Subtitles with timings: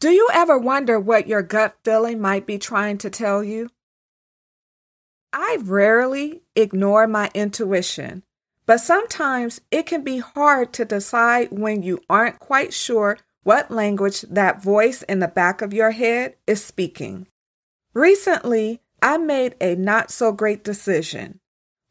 [0.00, 3.68] Do you ever wonder what your gut feeling might be trying to tell you?
[5.30, 8.22] I rarely ignore my intuition,
[8.64, 14.22] but sometimes it can be hard to decide when you aren't quite sure what language
[14.22, 17.26] that voice in the back of your head is speaking.
[17.92, 21.40] Recently, I made a not so great decision.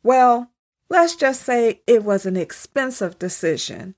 [0.01, 0.51] Well,
[0.89, 3.93] let's just say it was an expensive decision.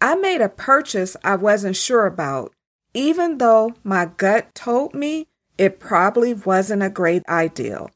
[0.00, 2.54] I made a purchase I wasn't sure about,
[2.96, 7.86] even though my gut told me it probably wasn't a great idea.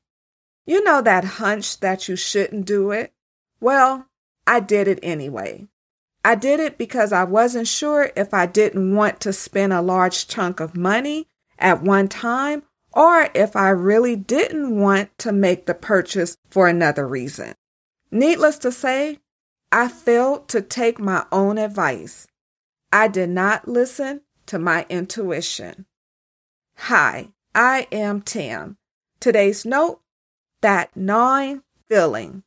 [0.66, 3.10] You know that hunch that you shouldn't do it?
[3.60, 4.08] Well,
[4.46, 5.68] I did it anyway.
[6.22, 10.28] I did it because I wasn't sure if I didn't want to spend a large
[10.28, 11.28] chunk of money
[11.58, 17.08] at one time or if I really didn't want to make the purchase for another
[17.08, 17.54] reason.
[18.10, 19.18] Needless to say,
[19.72, 22.26] I failed to take my own advice.
[22.92, 24.20] I did not listen
[24.50, 25.86] to my intuition.
[26.76, 28.78] Hi, I am Tam.
[29.20, 30.00] Today's note
[30.60, 32.42] that gnawing feeling.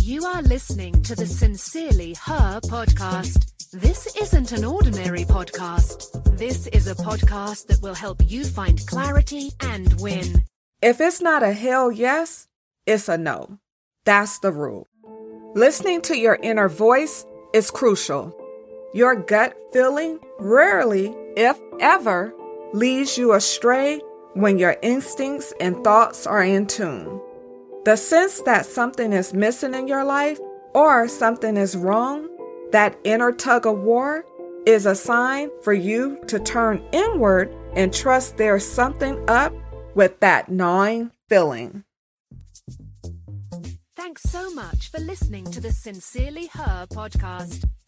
[0.00, 3.70] You are listening to the Sincerely Her podcast.
[3.70, 6.24] This isn't an ordinary podcast.
[6.36, 10.42] This is a podcast that will help you find clarity and win.
[10.82, 12.48] If it's not a hell yes,
[12.84, 13.60] it's a no.
[14.04, 14.88] That's the rule.
[15.54, 18.34] Listening to your inner voice is crucial.
[18.98, 22.34] Your gut feeling rarely, if ever,
[22.72, 24.00] leads you astray
[24.34, 27.20] when your instincts and thoughts are in tune.
[27.84, 30.40] The sense that something is missing in your life
[30.74, 32.28] or something is wrong,
[32.72, 34.24] that inner tug of war,
[34.66, 39.54] is a sign for you to turn inward and trust there's something up
[39.94, 41.84] with that gnawing feeling.
[43.94, 47.64] Thanks so much for listening to the Sincerely Her podcast.